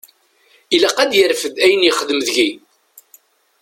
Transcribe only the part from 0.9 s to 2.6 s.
ad yerfed ayen yexdem deg-i.